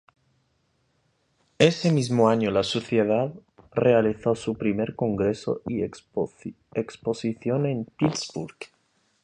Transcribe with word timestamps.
Ese 1.59 1.91
mismo 1.91 2.27
año, 2.27 2.49
la 2.49 2.63
Sociedad 2.63 3.31
realizó 3.71 4.33
su 4.33 4.55
primer 4.55 4.95
Congreso 4.95 5.61
y 5.67 5.83
Exposición 5.83 7.67
en 7.67 7.85
Pittsburg. 7.85 8.55